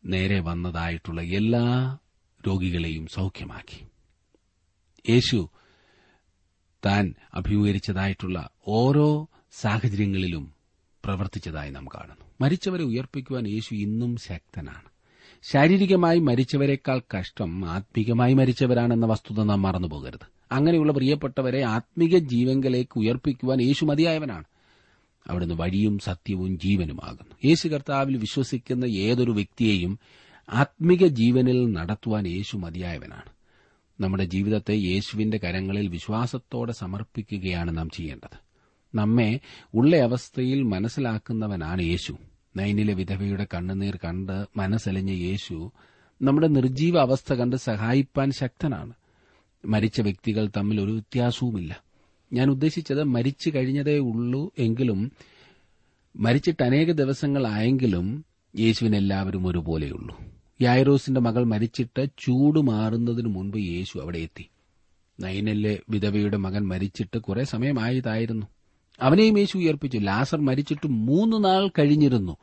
[0.06, 1.98] നേരെ വന്നതായിട്ടുള്ള എല്ലാ
[2.48, 3.88] രോഗികളെയും സൌഖ്യമാക്കി.
[5.10, 5.50] യേശു
[6.86, 10.54] താൻ അഭിമുഖീകരിച്ചതായിട്ടുള്ള ഓരോ സാഹചര്യങ്ങളിലും
[11.06, 12.26] പ്രവർത്തിച്ചതായി നാം കാണുന്നു.
[12.42, 14.92] മരിച്ചവരെ ഉയർപ്പിക്കുവാൻ യേശു ഇന്നും ശക്തനാണ്.
[15.44, 20.26] ശാരീരികമായി മരിച്ചവരെക്കാൾ കഷ്ടം ആത്മീകമായി മരിച്ചവരാണെന്ന വസ്തുത നാം മറന്നുപോകരുത്.
[20.52, 24.44] അങ്ങനെയുള്ള പ്രിയപ്പെട്ടവരെ ആത്മീക ജീവങ്കലേക്ക് ഉയർപ്പിക്കുവാൻ യേശു മതിയായവനാണ്.
[25.30, 27.36] അവിടുന്ന് വഴിയും സത്യവും ജീവനുമാകുന്നു.
[27.46, 30.00] യേശു കർത്താവിൽ വിശ്വസിക്കുന്ന ഏതൊരു വ്യക്തിയെയും
[30.50, 33.32] ആത്മിക ജീവനിൽ നടത്തുവാൻ യേശു മതിയായവനാണ്.
[34.00, 38.38] നമ്മുടെ ജീവിതത്തെ യേശുവിന്റെ കരങ്ങളിൽ വിശ്വാസത്തോടെ സമർപ്പിക്കുകയാണ് നാം ചെയ്യേണ്ടത്.
[38.96, 39.40] നമ്മെ
[39.74, 42.18] ഉള്ള അവസ്ഥയിൽ മനസ്സിലാക്കുന്നവനാണ് യേശു.
[42.58, 45.72] നൈനിലെ വിധവയുടെ കണ്ണുനീർ കണ്ട് മനസ്സലിഞ്ഞ യേശു
[46.22, 48.94] നമ്മുടെ നിർജീവ അവസ്ഥ കണ്ട് സഹായിപ്പാൻ ശക്തനാണ്.
[49.66, 51.84] മരിച്ച വ്യക്തികൾ തമ്മിൽ ഒരു വ്യത്യാസവുമില്ല.
[52.34, 55.12] ഞാൻ ഉദ്ദേശിച്ചത് മരിച്ചു കഴിഞ്ഞതേ ഉള്ളൂ എങ്കിലും
[56.16, 58.26] മരിച്ചിട്ട് അനേക ദിവസങ്ങളായെങ്കിലും
[58.60, 60.20] യേശുവിനെല്ലാവരും ഒരുപോലെയുള്ളൂ.
[60.62, 64.50] യായറോസിന്റെ മകൾ മരിച്ചിട്ട് ചൂട് മാറുന്നതിന് മുൻപ് യേശു അവിടെ എത്തി.
[65.20, 68.46] നൈനല്ലെ വിധവയുടെ മകൻ മരിച്ചിട്ട് കുറെ സമയമായതായിരുന്നു.
[69.02, 69.98] അവനെയും യേശു ഉയർപ്പിച്ചു.
[69.98, 72.38] ലാസർ മരിച്ചിട്ട് മൂന്ന് നാൾ കഴിഞ്ഞിരുന്നു.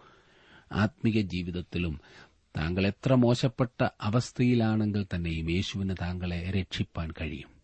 [0.72, 2.00] ആത്മീക ജീവിതത്തിലും
[2.56, 7.57] താങ്കൾ എത്ര മോശപ്പെട്ട അവസ്ഥയിലാണെങ്കിൽ തന്നെയും യേശുവിന് താങ്കളെ രക്ഷിപ്പാൻ കഴിയും.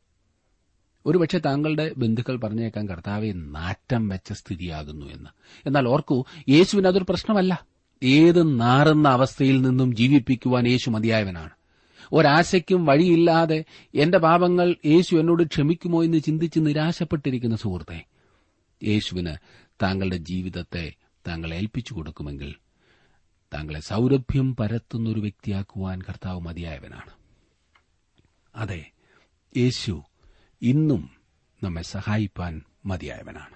[1.06, 5.30] ഒരുപക്ഷെ താങ്കളുടെ ബന്ധുക്കൾ പറഞ്ഞേക്കാൻ കർത്താവെ നാറ്റം വെച്ച സ്ഥിതിയാകുന്നു എന്ന്.
[5.66, 7.66] എന്നാൽ ഓർക്കൂ യേശുവിന് അതൊരു പ്രശ്നമല്ല.
[8.02, 11.50] ഏത് നാറുന്ന അവസ്ഥയിൽ നിന്നും ജീവിപ്പിക്കുവാൻ യേശു മതിയായവനാണ്.
[12.12, 18.04] ഒരാശയ്ക്കും വഴിയില്ലാതെ എന്റെ പാപങ്ങൾ യേശു എന്നോട് ക്ഷമിക്കുമോ എന്ന് ചിന്തിച്ച് നിരാശപ്പെട്ടിരിക്കുന്ന സുഹൃത്തെ
[18.82, 19.34] യേശുവിന്
[19.82, 20.94] താങ്കളുടെ ജീവിതത്തെ
[21.28, 22.54] താങ്കൾ ഏൽപ്പിച്ചു കൊടുക്കുമെങ്കിൽ
[23.54, 27.10] താങ്കളെ സൗരഭ്യം പരത്തുന്ന ഒരു വ്യക്തിയാക്കുവാൻ കർത്താവ് മതിയായവനാണ്.
[28.54, 28.90] അതെ
[29.56, 30.02] യേശു
[30.62, 31.10] ഇന്നും
[31.62, 33.54] നമ്മെ സഹായിപ്പാൻ മതിയായവനാണ്.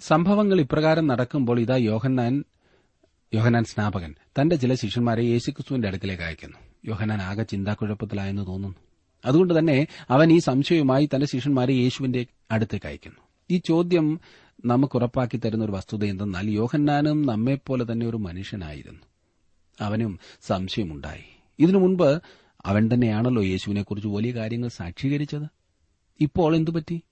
[0.00, 2.44] സംഭവങ്ങൾ ഇപ്രകാരം നടക്കുമ്പോൾ ഇതാ യോഹന്നാൻ
[3.34, 6.58] യോഹനാൻ സ്നാപകൻ തന്റെ ചില ശിഷ്യന്മാരെ യേശുക്രിസ്തുവിന്റെ അടുക്കിലേക്ക് അയക്കുന്നു.
[6.84, 8.76] യോഹനാൻ ആകെ ചിന്താക്കുഴപ്പത്തിലായെന്ന് തോന്നുന്നു.
[9.24, 13.20] അതുകൊണ്ട് തന്നെ അവൻ ഈ സംശയവുമായി തന്റെ ശിഷ്യന്മാരെ യേശുവിന്റെ അടുത്തേക്ക് അയക്കുന്നു.
[13.50, 14.20] ഈ ചോദ്യം
[14.66, 19.00] നമുക്ക് ഉറപ്പാക്കി തരുന്ന ഒരു വസ്തുത എന്തെന്നാൽ യോഹന്നാനും നമ്മെപ്പോലെ തന്നെ ഒരു മനുഷ്യനായിരുന്നു.
[19.80, 21.24] അവനും സംശയമുണ്ടായി.
[21.58, 22.20] ഇതിനു മുൻപ്
[22.66, 25.61] അവൻ തന്നെയാണല്ലോ യേശുവിനെക്കുറിച്ച് വലിയ കാര്യങ്ങൾ സാക്ഷീകരിച്ചത്.
[26.20, 27.02] ഇപ്പോൾ എന്തുപറ്റി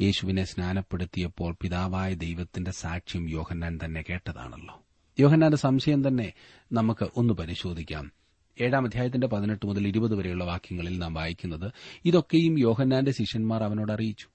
[0.00, 4.82] യേശുവിനെ സ്നാനപ്പെടുത്തിയപ്പോൾ പിതാവായ ദൈവത്തിന്റെ സാക്ഷ്യം യോഹന്നാൻ തന്നെ കേട്ടതാണല്ലോ.
[5.20, 6.32] യോഹന്നാന്റെ സംശയം തന്നെ
[6.72, 8.12] നമുക്ക് ഒന്ന് പരിശോധിക്കാം.
[8.60, 11.72] ഏഴാം അധ്യായത്തിന്റെ പതിനെട്ട് മുതൽ ഇരുപത് വരെയുള്ള വാക്യങ്ങളിൽ നാം വായിക്കുന്നത്
[12.04, 14.26] ഇതൊക്കെയും യോഹന്നാന്റെ ശിഷ്യന്മാർ അവനോട് അറിയിച്ചു.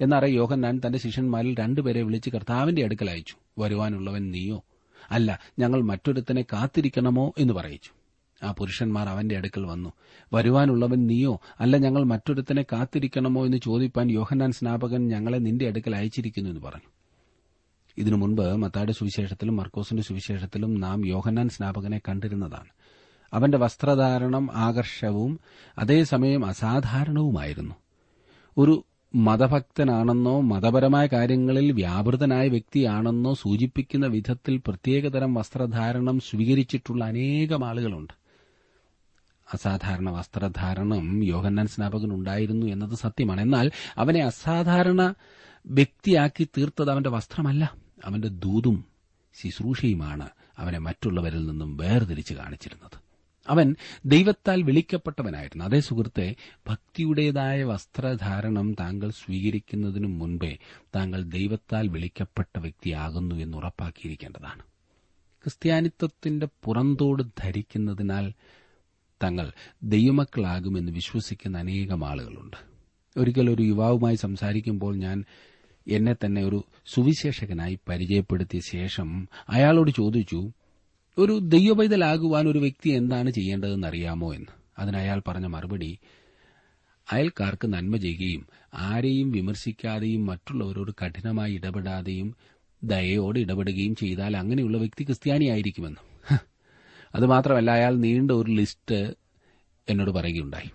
[0.00, 3.36] എന്നറിയ യോഹന്നാൻ തന്റെ ശിഷ്യന്മാരിൽ രണ്ടുപേരെ വിളിച്ച് കർത്താവിന്റെ അടുക്കൽ അയച്ചു.
[3.58, 4.64] വരുവാനുള്ളവൻ നീയോ?
[5.10, 7.90] അല്ല ഞങ്ങൾ മറ്റൊരുത്തനെ കാത്തിരിക്കണമോ എന്ന് പറയിച്ചു.
[8.44, 9.92] ആ പുരുഷന്മാർ അവന്റെ അടുക്കൽ വന്നു.
[10.32, 11.40] വരുവാനുള്ളവൻ നീയോ?
[11.60, 16.90] അല്ല ഞങ്ങൾ മറ്റൊരുത്തനെ കാത്തിരിക്കണമോ എന്ന് ചോദിപ്പാൻ യോഹന്നാൻ സ്നാപകൻ ഞങ്ങളെ നിന്റെ അടുക്കൽ അയച്ചിരിക്കുന്നു എന്ന് പറഞ്ഞു.
[17.98, 22.68] ഇതിനു മുൻപ് മത്തായുടെ സുവിശേഷത്തിലും മർക്കോസിന്റെ സുവിശേഷത്തിലും നാം യോഹന്നാൻ സ്നാപകനെ കണ്ടിരുന്നതാണ്.
[23.32, 25.40] അവന്റെ വസ്ത്രധാരണം ആകർഷവും
[25.78, 27.74] അതേസമയം അസാധാരണവുമായിരുന്നു.
[28.58, 28.84] ഒരു
[29.14, 38.21] മതഭക്തനാണെന്നോ മതപരമായ കാര്യങ്ങളിൽ വ്യാപൃതനായ വ്യക്തിയാണെന്നോ സൂചിപ്പിക്കുന്ന വിധത്തിൽ പ്രത്യേകതരം വസ്ത്രധാരണം സ്വീകരിച്ചിട്ടുള്ള അനേകം ആളുകളുണ്ട്.
[39.52, 43.40] അസാധാരണ വസ്ത്രധാരണം യോഹന്നാൻ സ്നാപകൻ ഉണ്ടായിരുന്നു എന്നത് സത്യമാണ്.
[43.40, 45.14] എന്നാൽ അവനെ അസാധാരണ
[45.66, 47.76] വ്യക്തിയാക്കി തീർത്തത് അവന്റെ വസ്ത്രമല്ല.
[48.04, 48.84] അവന്റെ ദൂതും
[49.42, 50.28] ശുശ്രൂഷയുമാണ്
[50.58, 53.02] അവനെ മറ്റുള്ളവരിൽ നിന്നും വേർതിരിച്ച് കാണിച്ചിരുന്നത്.
[53.48, 55.64] അവൻ ദൈവത്താൽ വിളിക്കപ്പെട്ടവനായിരുന്നു.
[55.64, 56.34] അതേ സുഹൃത്തെ
[56.68, 60.58] ഭക്തിയുടേതായ വസ്ത്രധാരണം താങ്കൾ സ്വീകരിക്കുന്നതിനു മുൻപേ
[60.96, 64.62] താങ്കൾ ദൈവത്താൽ വിളിക്കപ്പെട്ട വ്യക്തിയാകുന്നു എന്ന് ഉറപ്പാക്കിയിരിക്കേണ്ടതാണ്.
[65.44, 68.32] ക്രിസ്ത്യാനിത്വത്തിന്റെ പുറന്തോട് ധരിക്കുന്നതിനാൽ
[69.22, 69.52] തങ്ങൾ
[69.82, 72.56] ദൈവമക്കളാകുമെന്ന് വിശ്വസിക്കുന്ന അനേകം ആളുകളുണ്ട്.
[73.16, 75.24] ഒരിക്കൽ ഒരു യുവാവുമായി സംസാരിക്കുമ്പോൾ ഞാൻ
[75.88, 80.52] എന്നെ തന്നെ ഒരു സുവിശേഷകനായി പരിചയപ്പെടുത്തിയ ശേഷം അയാളോട് ചോദിച്ചു
[81.18, 84.46] ഒരു ദൈവപൈതലാകുവാൻ ഒരു വ്യക്തി എന്താണ് ചെയ്യേണ്ടതെന്ന് അറിയാമോ എന്ന്.
[84.78, 85.98] അതിന് അയാൾ പറഞ്ഞ മറുപടി
[87.12, 92.36] അയൽക്കാർക്ക് നന്മ ചെയ്യുകയും ആരെയും വിമർശിക്കാതെയും മറ്റുള്ളവരോട് കഠിനമായി ഇടപെടാതെയും
[92.84, 96.11] ദയയോട് ഇടപെടുകയും ചെയ്താൽ അങ്ങനെയുള്ള വ്യക്തി ക്രിസ്ത്യാനിയായിരിക്കുമെന്ന്.
[97.14, 99.14] അതുമാത്രമല്ല അയാൾ നീണ്ട ഒരു ലിസ്റ്റ്
[99.88, 100.70] എന്നോട് പറയുകയുണ്ടായി.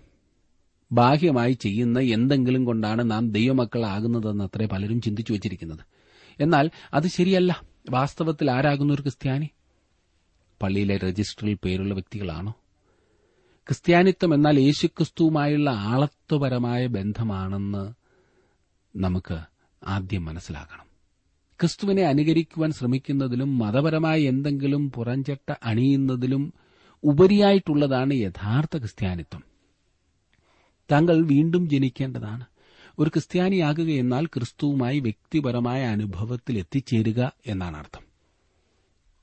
[0.92, 5.80] ബാഹ്യമായി ചെയ്യുന്ന എന്തെങ്കിലും കൊണ്ടാണ് നാം ദൈവമക്കളാകുന്നതെന്ന് അത്രേ പലരും ചിന്തിച്ചു വച്ചിരിക്കുന്നത്.
[6.40, 7.62] എന്നാൽ അത് ശരിയല്ല.
[7.90, 9.50] വാസ്തവത്തിൽ ആരാകുന്ന ഒരു ക്രിസ്ത്യാനി?
[10.62, 12.54] പള്ളിയിലെ രജിസ്റ്ററിൽ പേരുള്ള വ്യക്തികളാണോ?
[13.66, 17.92] ക്രിസ്ത്യാനിത്വം എന്നാൽ യേശുക്രിസ്തുവുമായുള്ള ആളത്വപരമായ ബന്ധമാണെന്ന്
[18.96, 19.38] നമുക്ക്
[19.86, 20.87] ആദ്യം മനസ്സിലാക്കണം
[21.60, 26.54] ക്രിസ്തുവിനെ അനുകരിക്കുവാൻ ശ്രമിക്കുന്നതിലും മതപരമായ എന്തെങ്കിലും പുറഞ്ചട്ട അണിയുന്നതിലും
[27.02, 29.42] ഉപരിയായിട്ടുള്ളതാണ് യഥാർത്ഥ ക്രിസ്ത്യാനിത്വം.
[30.92, 32.44] താങ്കൾ വീണ്ടും ജനിക്കേണ്ടതാണ്.
[32.98, 38.02] ഒരു ക്രിസ്ത്യാനിയാകുക എന്നാൽ ക്രിസ്തുവുമായി വ്യക്തിപരമായ അനുഭവത്തിൽ എത്തിച്ചേരുക എന്നാണ് അർത്ഥം.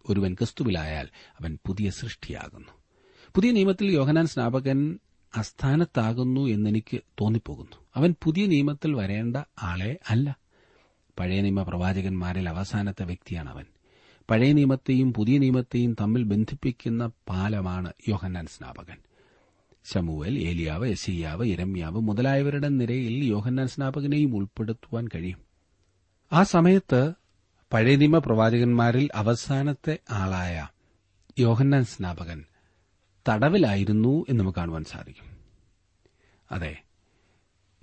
[0.10, 1.08] ഒരുവൻ ക്രിസ്തുവിലായാൽ
[1.42, 2.72] അവൻ പുതിയ സൃഷ്ടിയാകുന്നു.
[3.36, 5.00] പുതിയ നിയമത്തിൽ യോഹനാൻ സ്നാപകൻ
[5.36, 7.78] അസ്ഥാനത്താകുന്നു എന്നെനിക്ക് തോന്നിപ്പോകുന്നു.
[7.96, 10.45] അവൻ പുതിയ നിയമത്തിൽ വരേണ്ട ആളെ അല്ല.
[11.20, 13.66] പഴയ നിയമ പ്രവാചകന്മാരിൽ അവസാനത്തെ വ്യക്തിയാണ് അവൻ
[14.30, 18.98] പഴയ നിയമത്തെയും പുതിയ നിയമത്തെയും തമ്മിൽ ബന്ധിപ്പിക്കുന്ന പാലമാണ് യോഹന്നാൻ സ്നാപകൻ.
[19.86, 25.40] ശമുവൽ ഏലിയാവ് എസിയാവ് ഇരമ്യാവ് മുതലായവരുടെ നിരയിൽ യോഹന്നാൻ സ്നാപകനെയും ഉൾപ്പെടുത്തുവാൻ കഴിയും.
[26.34, 27.14] ആ സമയത്ത്
[27.74, 30.68] പഴയ നിയമ പ്രവാചകന്മാരിൽ അവസാനത്തെ ആളായ
[31.40, 32.44] യോഹന്നാൻ സ്നാപകൻ
[33.30, 35.38] തടവിലായിരുന്നു എന്ന് നമുക്ക് കാണുവാൻ സാധിക്കും.
[36.52, 36.85] അതെ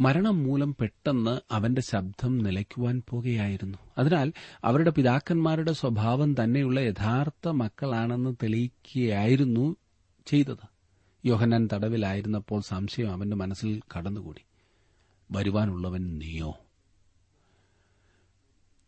[0.02, 3.78] മരണം മൂലം പെട്ടെന്ന് അവന്റെ ശബ്ദം നിലയ്ക്കുവാൻ പോകുകയായിരുന്നു.
[3.98, 4.32] അതിനാൽ
[4.64, 9.76] അവരുടെ പിതാക്കന്മാരുടെ സ്വഭാവം തന്നെയുള്ള യഥാർത്ഥ മക്കളാണെന്ന് തെളിയിക്കുകയായിരുന്നു
[10.26, 10.68] ചെയ്തത്.
[11.24, 14.40] യോഹനാൻ തടവിലായിരുന്നപ്പോൾ സംശയം അവന്റെ മനസ്സിൽ കടന്നുകൂടി.
[15.30, 16.54] വരുവാനുള്ളവൻ നീയോ?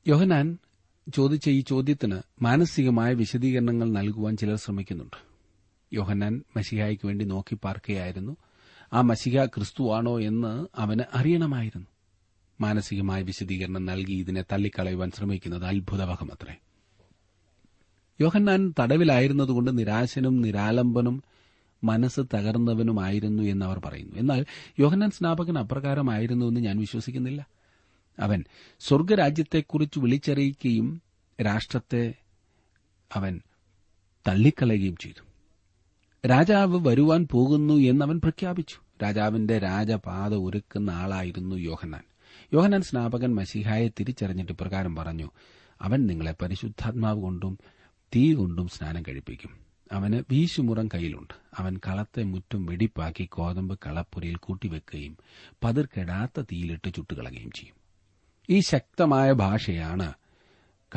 [0.09, 0.59] യോഹനാൻ
[1.15, 5.17] ചോദിച്ച ഈ ചോദ്യത്തിന് മാനസികമായ വിശദീകരണങ്ങൾ നൽകുവാൻ ചിലർ ശ്രമിക്കുന്നുണ്ട്.
[5.93, 8.37] യോഹന്നാൻ മഷിഹായ്ക്ക് വേണ്ടി നോക്കി പാർക്കുകയായിരുന്നു.
[8.95, 11.87] ആ മഷിഹ ക്രിസ്തുവാണോ എന്ന് അവന് അറിയണമായിരുന്നു.
[12.61, 16.55] മാനസികമായ വിശദീകരണം നൽകി ഇതിനെ തള്ളിക്കളയുവാൻ ശ്രമിക്കുന്നത് അത്ഭുതവഹമത്രേ
[18.21, 21.23] യോഹന്നാൻ തടവിലായിരുന്നതുകൊണ്ട് നിരാശനും നിരാലംബനും
[21.85, 24.17] മനസ്സ് തകർന്നവനുമായിരുന്നു എന്നവർ പറയുന്നു.
[24.17, 24.47] എന്നാൽ
[24.79, 27.47] യോഹന്നാൻ സ്നാപകൻ അപ്രകാരമായിരുന്നു എന്ന് ഞാൻ വിശ്വസിക്കുന്നില്ല.
[28.19, 28.45] അവൻ
[28.81, 31.03] സ്വർഗരാജ്യത്തെക്കുറിച്ച് വിളിച്ചറിയിക്കുകയും
[31.43, 32.15] രാഷ്ട്രത്തെ
[33.13, 33.41] അവൻ
[34.29, 35.25] തള്ളിക്കളയുകയും ചെയ്തു.
[36.29, 38.84] രാജാവ് വരുവാൻ പോകുന്നു എന്നവൻ പ്രഖ്യാപിച്ചു.
[39.03, 42.03] രാജാവിന്റെ രാജപാത ഒരുക്കുന്ന ആളായിരുന്നു യോഹന്നാൻ.
[42.53, 45.31] യോഹന്നാൻ സ്നാപകൻ മസിഹായെ തിരിച്ചറിഞ്ഞിട്ട് പ്രകാരം പറഞ്ഞു
[45.83, 47.59] അവൻ നിങ്ങളെ പരിശുദ്ധാത്മാവ് കൊണ്ടും
[48.17, 49.65] തീ കൊണ്ടും സ്നാനം കഴിപ്പിക്കും.
[49.93, 51.35] അവന് വീശുമുറം കയ്യിലുണ്ട്.
[51.59, 55.17] അവൻ കളത്തെ മുറ്റും വെടിപ്പാക്കി കോതമ്പ് കളപ്പുരയിൽ കൂട്ടിവെക്കുകയും
[55.65, 57.75] പതിർക്കെടാത്ത തീയിലിട്ട് ചുട്ടുകളയുകയും ചെയ്യും.
[58.51, 60.13] ഈ ശക്തമായ ഭാഷയാണ്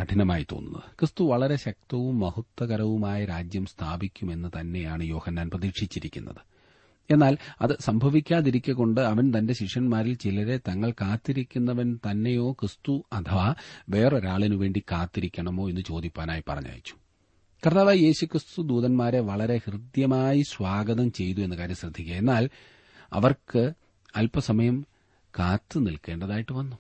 [0.02, 0.84] കഠിനമായി തോന്നുന്നത്.
[1.00, 6.57] ക്രിസ്തു വളരെ ശക്തവും മഹത്വകരവുമായ രാജ്യം സ്ഥാപിക്കുമെന്ന് തന്നെയാണ് യോഹന്നാൻ പ്രതീക്ഷിച്ചിരിക്കുന്നത്.
[7.12, 13.56] എന്നാൽ അത് സംഭവിക്കാതിരിക്കെ കൊണ്ട് അവൻ തന്റെ ശിഷ്യന്മാരിൽ ചിലരെ തങ്ങൾ കാത്തിരിക്കുന്നവൻ തന്നെയോ ക്രിസ്തു അഥവാ
[13.90, 16.94] വേറൊരാളിനു വേണ്ടി കാത്തിരിക്കണമോ എന്ന് ചോദിപ്പാനായി പറഞ്ഞയച്ചു.
[17.66, 22.16] കർത്താവായി യേശുക്രിസ്തു ദൂതന്മാരെ വളരെ ഹൃദ്യമായി സ്വാഗതം ചെയ്തു എന്ന കാര്യം ശ്രദ്ധിക്കുക.
[22.16, 22.50] എന്നാൽ
[23.14, 23.74] അവർക്ക്
[24.16, 24.86] അല്പസമയം
[25.40, 26.76] കാത്തു നിൽക്കേണ്ടതായിട്ട് വന്നു.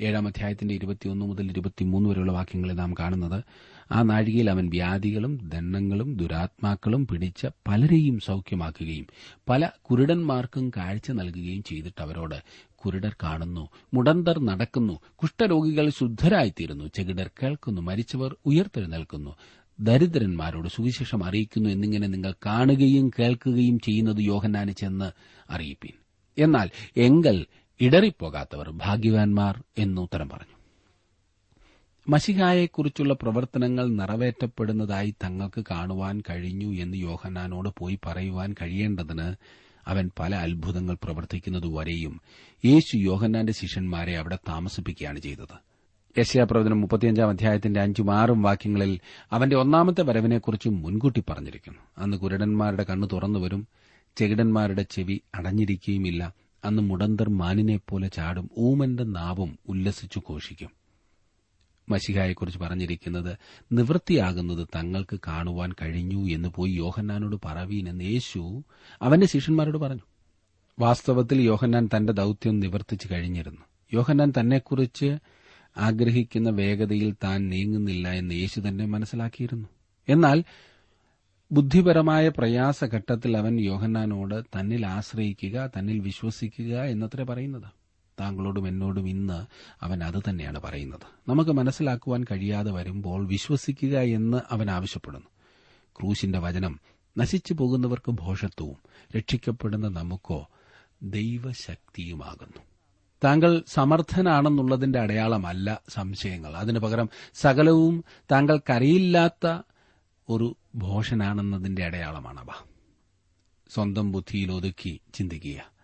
[0.00, 3.44] ഏഴാം അധ്യായത്തിന്റെ ഇരുപത്തിയൊന്ന് മുതൽ ഇരുപത്തിമൂന്ന് വരെയുള്ള വാക്യങ്ങളിൽ നാം കാണുന്നത്
[3.92, 9.06] ആ നാഴികയിൽ അവൻ വ്യാധികളും ദണ്ണങ്ങളും ദുരാത്മാക്കളും പിടിച്ച പലരെയും സൌഖ്യമാക്കുകയും
[9.48, 12.42] പല കുരുടന്മാർക്കും കാഴ്ച നൽകുകയും ചെയ്തിട്ട് അവരോട്
[12.74, 19.36] കുരുടർ കാണുന്നു മുടന്തർ നടക്കുന്നു കുഷ്ഠരോഗികൾ ശുദ്ധരായിത്തീരുന്നു ചെകിടർ കേൾക്കുന്നു മരിച്ചവർ ഉയർത്തെഴുന്നേൽക്കുന്നു
[19.80, 25.12] ദരിദ്രന്മാരോട് സുവിശേഷം അറിയിക്കുന്നു എന്നിങ്ങനെ നിങ്ങൾ കാണുകയും കേൾക്കുകയും ചെയ്യുന്നത് യോഹന്നാന് ചെന്ന്
[25.50, 25.92] അറിയിപ്പീൻ.
[26.38, 27.46] എന്നാൽ എങ്കൽ
[27.80, 30.57] ഇടറിപ്പോകാത്തവർ ഭാഗ്യവാൻമാർ എന്നുത്തരം പറഞ്ഞു.
[32.08, 39.34] മഷിഹായെക്കുറിച്ചുള്ള പ്രവർത്തനങ്ങൾ നിറവേറ്റപ്പെടുന്നതായി തങ്ങൾക്ക് കാണുവാൻ കഴിഞ്ഞു എന്ന് യോഹന്നാനോട് പോയി പറയുവാൻ കഴിയേണ്ടതിന്
[39.88, 42.20] അവൻ പല അത്ഭുതങ്ങൾ പ്രവർത്തിക്കുന്നതുവരെയും
[42.64, 45.56] യേശു യോഹന്നാന്റെ ശിഷ്യന്മാരെ അവിടെ താമസിപ്പിക്കുകയാണ് ചെയ്തത്.
[46.18, 49.00] യശ്യാപ്രവചനം മുപ്പത്തിയഞ്ചാം അധ്യായത്തിന്റെ അഞ്ചും ആറും വാക്യങ്ങളിൽ
[49.32, 51.78] അവന്റെ ഒന്നാമത്തെ വരവിനെക്കുറിച്ച് മുൻകൂട്ടി പറഞ്ഞിരിക്കുന്നു.
[51.98, 53.66] അന്ന് കുരുടന്മാരുടെ കണ്ണ് തുറന്നുവരും
[54.16, 60.77] ചെകിടന്മാരുടെ ചെവി അടഞ്ഞിരിക്കുകയുമില്ല അന്ന് മുടന്തർ മാനിനെപ്പോലെ ചാടും ഊമന്റെ നാവും ഉല്ലസിച്ചു ഘോഷിക്കും.
[61.90, 63.38] മഷിഹായെക്കുറിച്ച് പറഞ്ഞിരിക്കുന്നത്
[63.72, 68.62] നിവൃത്തിയാകുന്നത് തങ്ങൾക്ക് കാണുവാൻ കഴിഞ്ഞു എന്ന് പോയി യോഹന്നാനോട് പറവീൻ എന്ന് യേശു
[69.02, 70.00] അവന്റെ ശിഷ്യന്മാരോട് പറഞ്ഞു.
[70.78, 73.60] വാസ്തവത്തിൽ യോഹന്നാൻ തന്റെ ദൌത്യം നിവർത്തിച്ചു കഴിഞ്ഞിരുന്നു.
[73.94, 75.18] യോഹന്നാൻ തന്നെക്കുറിച്ച്
[75.76, 79.68] ആഗ്രഹിക്കുന്ന വേഗതയിൽ താൻ നീങ്ങുന്നില്ല എന്ന് യേശു തന്നെ മനസ്സിലാക്കിയിരുന്നു.
[80.08, 80.44] എന്നാൽ
[81.52, 87.77] ബുദ്ധിപരമായ പ്രയാസഘട്ടത്തിൽ അവൻ യോഹന്നാനോട് തന്നിൽ ആശ്രയിക്കുക തന്നിൽ വിശ്വസിക്കുക എന്നത്രേ പറയുന്നത്.
[88.20, 89.46] താങ്കളോടും എന്നോടും ഇന്ന്
[89.84, 91.30] അവൻ അത് തന്നെയാണ് പറയുന്നത്.
[91.30, 95.26] നമുക്ക് മനസ്സിലാക്കുവാൻ കഴിയാതെ വരുമ്പോൾ വിശ്വസിക്കുക എന്ന് അവൻ ആവശ്യപ്പെടുന്നു.
[96.00, 96.80] ക്രൂശിന്റെ വചനം
[97.18, 98.76] നശിച്ചു പോകുന്നവർക്ക് ഭോഷത്വവും
[99.16, 100.48] രക്ഷിക്കപ്പെടുന്ന നമുക്കോ
[101.02, 102.62] ദൈവശക്തിയുമാകുന്നു.
[103.24, 106.56] താങ്കൾ സമർത്ഥനാണെന്നുള്ളതിന്റെ അടയാളമല്ല സംശയങ്ങൾ.
[106.56, 109.62] അതിനു പകരം സകലവും താങ്കൾക്കറിയില്ലാത്ത
[110.28, 112.46] ഒരു ഭോഷനാണെന്നതിന്റെ അടയാളമാണവ
[113.70, 115.77] സ്വന്തം ബുദ്ധിയിൽ ഒതുക്കി ചിന്തിക്കുക.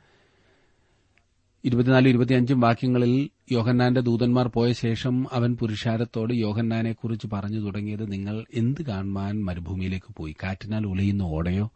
[1.65, 9.45] ഇരുപത്തിനാലും ഇരുപത്തിയഞ്ചും വാക്യങ്ങളിൽ യോഹന്നാന്റെ ദൂതന്മാർ പോയ ശേഷം അവൻ പുരുഷാരത്തോട് യോഹന്നാനെക്കുറിച്ച് പറഞ്ഞു തുടങ്ങിയത് നിങ്ങൾ എന്ത് കാണുവാൻ
[9.45, 10.37] മരുഭൂമിയിലേക്ക് പോയി?
[10.43, 11.71] കാറ്റിനാൽ ഉലയുന്ന ഓടയോ?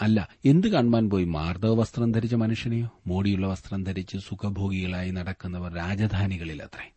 [0.00, 1.24] അല്ല എന്ത് കാണുവാൻ പോയി?
[1.24, 2.88] മാർദ്ദവ വസ്ത്രം ധരിച്ച മനുഷ്യനെയോ?
[3.06, 6.92] മോടിയുള്ള വസ്ത്രം ധരിച്ച് സുഖഭോഗികളായി നടക്കുന്നവർ രാജധാനികളിലത്രേ.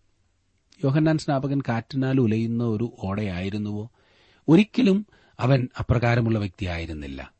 [0.84, 3.92] യോഹന്നാൻ സ്നാപകൻ കാറ്റിനാൽ ഉലയുന്ന ഒരു ഓടയായിരുന്നുവോ?
[4.48, 5.06] ഒരിക്കലും
[5.40, 7.34] അവൻ അപ്രകാരമുള്ള വ്യക്തിയായിരുന്നില്ല.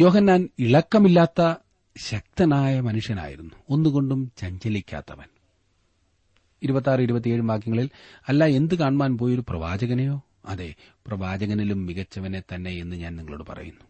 [0.00, 1.54] യോഹന്നാൻ ഇളക്കമില്ലാത്ത
[1.96, 3.54] ശക്തനായ മനുഷ്യനായിരുന്നു.
[3.70, 5.26] ഒന്നുകൊണ്ടും ചഞ്ചലിക്കാത്തവൻ.
[6.62, 7.90] ഇരുപത്തിയാറ് ഇരുപത്തിയേഴ് വാക്യങ്ങളിൽ
[8.28, 10.22] അല്ല എന്ത് കാണുവാൻ പോയൊരു പ്രവാചകനെയോ?
[10.46, 10.74] അതെ
[11.06, 13.80] പ്രവാചകനിലും മികച്ചവനെ തന്നെ എന്ന് ഞാൻ നിങ്ങളോട് പറയുന്നു.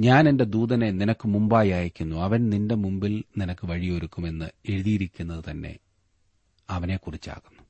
[0.00, 5.78] ഞാൻ എന്റെ ദൂതനെ നിനക്ക് മുമ്പായി അയക്കുന്നു അവൻ നിന്റെ മുമ്പിൽ നിനക്ക് വഴിയൊരുക്കുമെന്ന് എഴുതിയിരിക്കുന്നത് തന്നെ
[6.70, 7.62] അവനെക്കുറിച്ചാകുന്നു.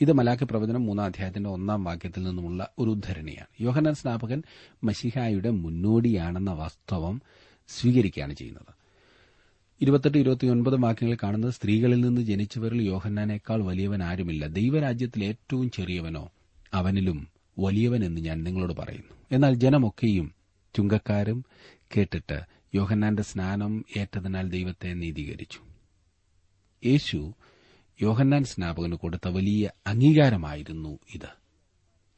[0.00, 4.42] ഇത് മലാഖി പ്രവചനം മൂന്നാം അധ്യായത്തിന്റെ ഒന്നാം വാക്യത്തിൽ നിന്നുമുള്ള ഒരു ഉദ്ധരണിയാണ് യോഹനാൻ സ്നാപകൻ
[4.84, 7.22] മഷിഹായുടെ മുന്നോടിയാണെന്ന വാസ്തവം
[7.68, 8.77] സ്വീകരിക്കുകയാണ് ചെയ്യുന്നത്.
[9.80, 14.46] ഇരുപത്തെട്ട് ഇരുപത്തിയൊൻപത് വാക്യങ്ങൾ കാണുന്നത് സ്ത്രീകളിൽ നിന്ന് ജനിച്ചവരിൽ യോഹന്നാനേക്കാൾ വലിയവൻ ആരുമില്ല.
[14.46, 16.32] ദൈവരാജ്യത്തിൽ ഏറ്റവും ചെറിയവനോ
[16.74, 19.16] അവനിലും വലിയവൻ എന്ന് ഞാൻ നിങ്ങളോട് പറയുന്നു.
[19.32, 20.34] എന്നാൽ ജനമൊക്കെയും
[20.76, 21.44] ചുങ്കക്കാരും
[21.96, 22.40] കേട്ടിട്ട്
[22.74, 25.58] യോഹന്നാന്റെ സ്നാനം ഏറ്റതിനാൽ ദൈവത്തെ നീതീകരിച്ചു.
[26.86, 27.34] യേശു
[28.02, 31.28] യോഹന്നാൻ സ്നാപകന് കൊടുത്ത വലിയ അംഗീകാരമായിരുന്നു ഇത്.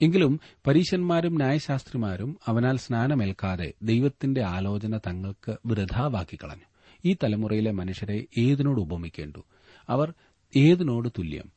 [0.03, 6.71] എങ്കിലും പരീശന്മാരും ന്യായശാസ്ത്രിമാരും അവനാൽ സ്നാനമേൽക്കാതെ ദൈവത്തിന്റെ ആലോചന തങ്ങൾക്ക് വൃഥാവാക്കി കളഞ്ഞു.
[7.05, 9.45] ഈ തലമുറയിലെ മനുഷ്യരെ ഏതിനോട് ഉപമിക്കേണ്ടു?
[9.89, 10.15] അവർ
[10.57, 11.53] ഏതിനോട് തുല്യം?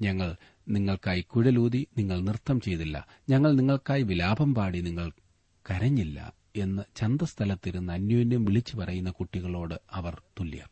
[0.00, 0.36] ഞങ്ങൾ
[0.68, 3.06] നിങ്ങൾക്കായി കുഴലൂതി നിങ്ങൾ നൃത്തം ചെയ്തില്ല.
[3.30, 5.10] ഞങ്ങൾ നിങ്ങൾക്കായി വിലാപം പാടി നിങ്ങൾ
[5.70, 10.70] കരഞ്ഞില്ല എന്ന് ചന്തസ്ഥലത്തിരുന്ന് അന്യോന്യം വിളിച്ചു പറയുന്ന കുട്ടികളോട് അവർ തുല്യർ.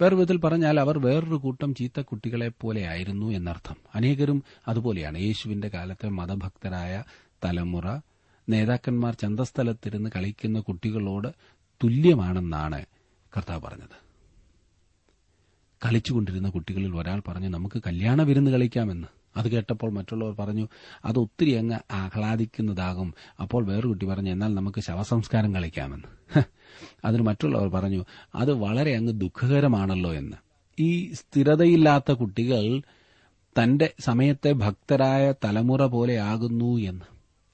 [0.00, 3.76] വേറെ വിധത്തിൽ പറഞ്ഞാൽ അവർ വേറൊരു കൂട്ടം ചീത്ത കുട്ടികളെപ്പോലെയായിരുന്നു എന്നർത്ഥം.
[3.94, 5.18] അനേകരും അതുപോലെയാണ്.
[5.18, 7.04] യേശുവിന്റെ കാലത്തെ മതഭക്തരായ
[7.44, 7.98] തലമുറ
[8.48, 11.28] നേതാക്കന്മാർ ചന്തസ്ഥലത്തിരുന്ന് കളിക്കുന്ന കുട്ടികളോട്
[11.84, 12.84] തുല്യമാണെന്നാണ്
[13.36, 14.04] കർത്താവ് പറഞ്ഞത്.
[15.86, 19.08] കളിച്ചുകൊണ്ടിരുന്ന കുട്ടികളിൽ ഒരാൾ പറഞ്ഞു നമുക്ക് കല്യാണ വിരുന്ന് കളിക്കാമെന്ന്.
[19.36, 20.68] അത് കേട്ടപ്പോൾ മറ്റുള്ളവർ പറഞ്ഞു
[21.04, 23.14] അത് ഒത്തിരി അങ്ങ് ആഹ്ലാദിക്കുന്നതാകും.
[23.42, 26.38] അപ്പോൾ വേറൊരു കുട്ടി പറഞ്ഞു എന്നാൽ നമുക്ക് ശവസംസ്കാരം കളിക്കാമെന്ന്.
[27.04, 30.36] അതിന് മറ്റുള്ളവർ പറഞ്ഞു അത് വളരെ അങ്ങ് ദുഃഖകരമാണല്ലോ എന്ന്.
[30.80, 32.82] ഈ സ്ഥിരതയില്ലാത്ത കുട്ടികൾ
[33.62, 37.04] തന്റെ സമയത്തെ ഭക്തരായ തലമുറ പോലെയാകുന്നു എന്ന്.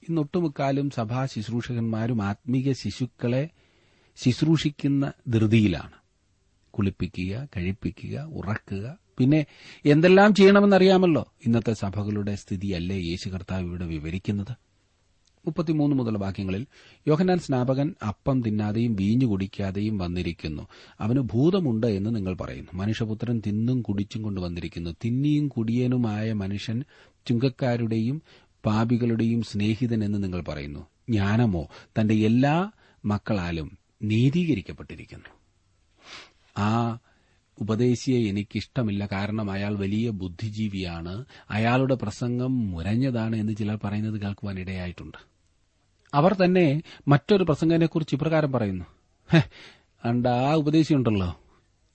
[0.09, 3.49] ഇന്നൊട്ടുമുക്കാലും സഭാ ശുശ്രൂഷകന്മാരും ആത്മീക ശിശുക്കളെ
[4.15, 6.01] ശുശ്രൂഷിക്കുന്ന ധൃതിയിലാണ്.
[6.71, 8.97] കുളിപ്പിക്കുക കഴിപ്പിക്കുക ഉറക്കുക.
[9.17, 9.45] പിന്നെ
[9.85, 11.33] എന്തെല്ലാം ചെയ്യണമെന്നറിയാമല്ലോ?
[11.45, 14.55] ഇന്നത്തെ സഭകളുടെ സ്ഥിതിയല്ലേ യേശു കർത്താവ് ഇവിടെ വിവരിക്കുന്നത്?
[15.45, 16.65] മുപ്പത്തിമൂന്ന് മുതൽ വാക്യങ്ങളിൽ
[17.07, 20.67] യോഹനാൻ സ്നാപകൻ അപ്പം തിന്നാതെയും വീഞ്ഞു കുടിക്കാതെയും വന്നിരിക്കുന്നു.
[20.99, 22.71] അവന് ഭൂതമുണ്ട് എന്ന് നിങ്ങൾ പറയുന്നു.
[22.73, 24.89] മനുഷ്യപുത്രൻ തിന്നും കുടിച്ചും കൊണ്ട് വന്നിരിക്കുന്നു.
[25.05, 26.83] തിന്നിയും കുടിയനുമായ മനുഷ്യൻ
[27.27, 28.21] ചുങ്കക്കാരുടെയും
[28.65, 30.79] പാപികളുടെയും സ്നേഹിതൻ എന്ന് നിങ്ങൾ പറയുന്നു.
[31.09, 31.67] ജ്ഞാനമോ?
[31.99, 32.71] തന്റെ എല്ലാ
[33.05, 35.25] മക്കളാലും നീതീകരിക്കപ്പെട്ടിരിക്കുന്നു.
[36.57, 36.99] ആ
[37.61, 39.05] ഉപദേശിയെ എനിക്കിഷ്ടമില്ല.
[39.11, 41.25] കാരണം അയാൾ വലിയ ബുദ്ധിജീവിയാണ്.
[41.49, 45.17] അയാളുടെ പ്രസംഗം മുരഞ്ഞതാണ് എന്ന് ചിലർ പറയുന്നത് കേൾക്കുവാൻ ഇടയായിട്ടുണ്ട്.
[46.13, 48.85] അവർ തന്നെ മറ്റൊരു പ്രസംഗനെക്കുറിച്ച് ഇപ്രകാരം പറയുന്നു.
[49.29, 49.43] "ഹെ,
[50.05, 51.39] അണ്ട ആ ഉപദേശിയുണ്ടല്ലോ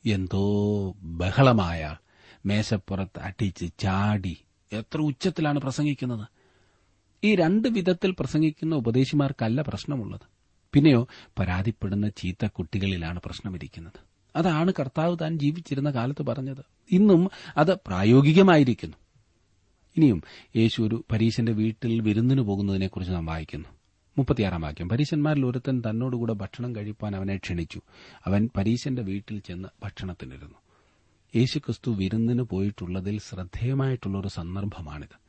[0.07, 1.97] എന്തോ ബഹളമായ
[2.47, 4.37] മേശപ്പുറത്ത് അടിച്ച് ചാടി
[4.73, 6.29] എത്ര ഉച്ചത്തിലാണ് പ്രസംഗിക്കുന്നത്.
[7.25, 10.36] ഈ രണ്ട് വിധത്തിൽ പ്രസംഗിക്കുന്ന ഉപദേശിമാർക്കല്ല പ്രശ്നമുള്ളത്.
[10.77, 11.09] പിന്നെയോ
[11.39, 13.93] പരാതിപ്പെടുന്ന ചീത്ത കുട്ടികളിലാണ് പ്രശ്നമിരിക്കുന്നത്.
[14.37, 16.65] അതാണ് കർത്താവ് താൻ ജീവിച്ചിരുന്ന കാലത്ത് പറഞ്ഞത്.
[16.93, 18.97] ഇന്നും അത് പ്രായോഗികമായിരിക്കുന്നു.
[19.97, 20.23] ഇനിയും
[20.57, 23.69] യേശു ഒരു പരീശന്റെ വീട്ടിൽ വിരുന്നിന് പോകുന്നതിനെക്കുറിച്ച് നാം വായിക്കുന്നു.
[24.19, 24.89] മുപ്പത്തിയാറാം വാക്യം.
[24.89, 27.81] പരീശന്മാരിൽ ഒരുത്തൻ തന്നോടുകൂടെ ഭക്ഷണം കഴിപ്പാൻ അവനെ ക്ഷണിച്ചു.
[28.27, 30.55] അവൻ പരീശന്റെ വീട്ടിൽ ചെന്ന് ഭക്ഷണത്തിനിരുന്നു.
[31.37, 35.27] യേശുക്രിസ്തു വിരുന്നിന് പോയിട്ടുള്ളതിൽ ശ്രദ്ധേയമായിട്ടുള്ള ഒരു സന്ദർഭമാണിത്.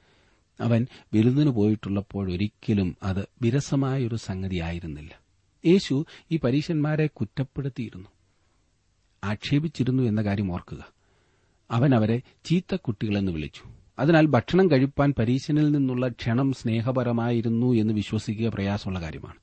[0.62, 5.27] അവൻ വിരുന്നിന് പോയിട്ടുള്ളപ്പോഴൊരിക്കലും അത് വിരസമായ ഒരു സംഗതിയായിരുന്നില്ല.
[5.66, 8.08] യേശു ഈ പരീശന്മാരെ കുറ്റപ്പെടുത്തിയിരുന്നു.
[9.24, 10.94] ആക്ഷേപിച്ചിരുന്നു എന്ന കാര്യം ഓർക്കുക.
[11.72, 13.70] അവൻ അവരെ ചീത്ത കുട്ടികളെന്ന് വിളിച്ചു.
[14.00, 19.36] അതിനാൽ ഭക്ഷണം കഴിപ്പാൻ പരീശനിൽ നിന്നുള്ള ക്ഷണം സ്നേഹപരമായിരുന്നു എന്ന് വിശ്വസിക്കുക പ്രയാസമുള്ള കാര്യമാണ്.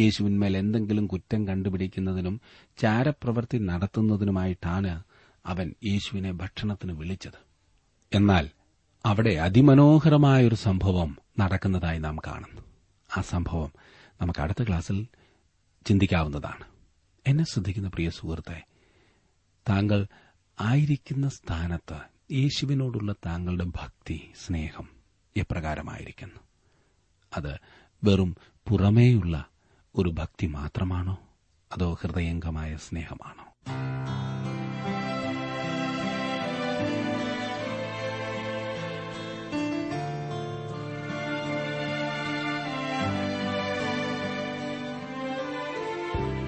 [0.00, 2.40] യേശുവിന്മേൽ എന്തെങ്കിലും കുറ്റം കണ്ടുപിടിക്കുന്നതിനും
[2.78, 5.02] ചാരപ്രവൃത്തി നടത്തുന്നതിനുമായിട്ടാണ്
[5.46, 7.46] അവൻ യേശുവിനെ ഭക്ഷണത്തിന് വിളിച്ചത്.
[8.14, 8.50] എന്നാൽ
[9.06, 12.62] അവിടെ അതിമനോഹരമായൊരു സംഭവം നടക്കുന്നതായി നാം കാണുന്നു.
[13.18, 13.72] ആ സംഭവം
[14.22, 15.06] നമുക്ക് അടുത്ത ക്ലാസ്സിൽ
[15.86, 16.64] ചിന്തിക്കാവുന്നതാണ്.
[17.26, 18.64] എന്നെ ശ്രദ്ധിക്കുന്ന പ്രിയ സുഹൃത്തെ
[19.68, 20.06] താങ്കൾ
[20.60, 21.98] ആയിരിക്കുന്ന സ്ഥാനത്ത്
[22.32, 24.88] യേശുവിനോടുള്ള താങ്കളുടെ ഭക്തി സ്നേഹം
[25.36, 26.40] എപ്രകാരമായിരിക്കുന്നു?
[27.36, 27.58] അത്
[28.04, 28.36] വെറും
[28.68, 29.46] പുറമേയുള്ള
[29.94, 31.18] ഒരു ഭക്തി മാത്രമാണോ?
[31.72, 33.46] അതോ ഹൃദയംഗമായ സ്നേഹമാണോ?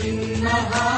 [0.00, 0.88] إنها